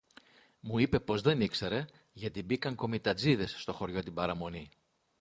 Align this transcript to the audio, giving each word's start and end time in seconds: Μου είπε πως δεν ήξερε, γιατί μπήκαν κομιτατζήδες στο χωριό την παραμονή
Μου 0.59 0.79
είπε 0.79 0.99
πως 0.99 1.21
δεν 1.21 1.41
ήξερε, 1.41 1.85
γιατί 2.13 2.43
μπήκαν 2.43 2.75
κομιτατζήδες 2.75 3.55
στο 3.61 3.73
χωριό 3.73 4.03
την 4.03 4.13
παραμονή 4.13 4.69